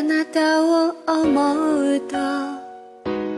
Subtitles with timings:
[0.00, 2.16] あなたを思うと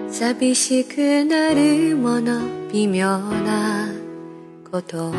[0.09, 3.89] 寂しくなるもの微妙な
[4.71, 5.13] ことは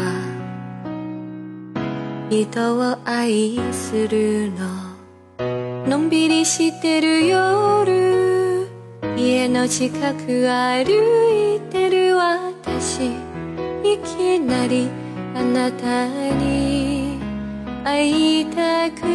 [2.30, 8.66] 人を愛するののんびりしてる夜
[9.18, 13.08] 家の近く歩いてる私
[13.84, 14.88] いきなり
[15.36, 17.20] あなたに
[17.84, 19.13] 会いたく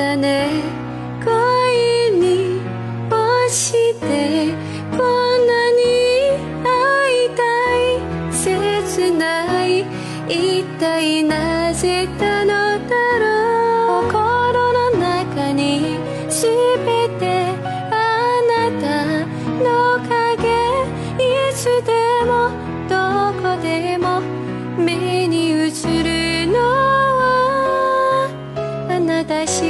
[0.00, 0.48] ことだね。
[1.24, 2.60] 恋に
[3.10, 4.54] 落ちて
[4.96, 5.82] こんなに
[6.64, 7.42] 会いた
[7.76, 8.32] い。
[8.32, 9.84] 切ない
[10.26, 12.29] 一体なぜだ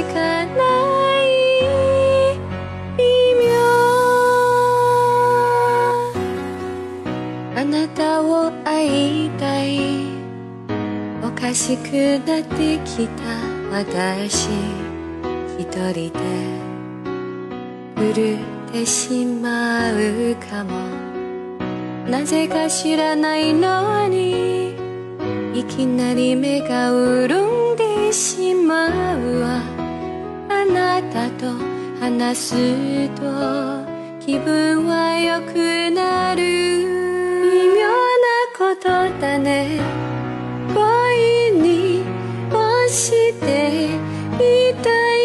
[0.01, 1.29] しかない
[2.97, 3.03] 微
[3.35, 3.45] 妙
[7.55, 9.69] あなたを会いたい
[11.23, 13.21] おかしくなってきた。
[13.71, 14.49] 私
[15.59, 16.19] 一人で
[17.95, 20.71] 震ってしまうかも。
[22.09, 24.73] なぜか知らないのに
[25.53, 29.50] いきなり目が潤んでしまうわ。
[31.21, 31.53] なたと
[31.99, 32.55] 話す
[33.09, 33.21] と
[34.19, 36.41] 気分は良くなる。
[36.41, 37.93] 微妙な
[38.57, 39.79] ことだね。
[40.73, 42.03] 恋に
[42.49, 43.85] 落ちて
[44.39, 45.21] いたい。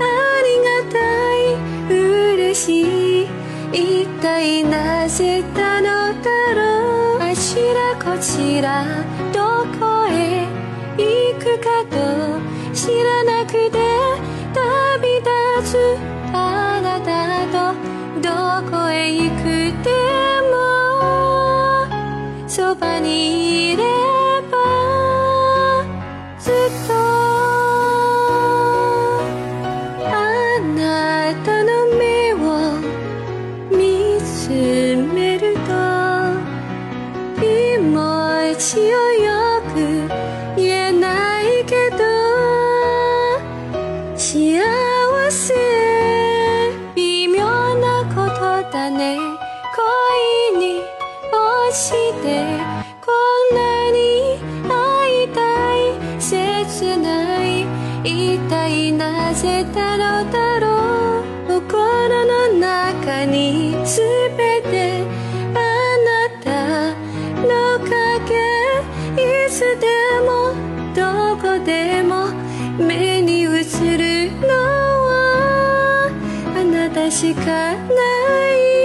[0.00, 0.04] あ
[0.44, 0.94] りがた
[1.34, 1.94] い。
[1.94, 3.28] 嬉しい。
[3.72, 7.22] 一体なぜなのだろう。
[7.22, 8.84] あちらこちら。
[9.32, 10.44] どこへ
[10.98, 11.04] 行
[11.38, 11.96] くかと
[12.74, 13.65] 知らなく
[22.56, 23.84] そばにいれ
[24.50, 25.84] ば
[26.38, 26.54] ずっ
[26.86, 26.94] と
[30.06, 31.68] あなたの
[31.98, 32.80] 目を
[33.70, 34.48] 見つ
[35.12, 35.68] めると
[37.38, 37.44] 気
[37.76, 37.92] 持
[38.56, 38.88] ちを
[39.20, 40.08] よく
[40.56, 41.98] 言えないけど
[44.16, 44.62] 幸
[45.30, 45.65] せ
[51.68, 51.96] 落ちて
[53.04, 54.38] こんなに
[54.68, 55.40] 会いた
[55.74, 57.66] い切ない
[58.04, 60.30] 一体なぜだろう。
[60.30, 65.02] だろう心の中に全て
[65.54, 65.58] あ
[66.06, 66.94] なた
[67.42, 67.90] の影
[69.16, 69.86] いつで
[70.24, 70.54] も
[70.94, 72.28] どこでも
[72.78, 76.10] 目に映るのは
[76.56, 77.74] あなたしかな
[78.52, 78.75] い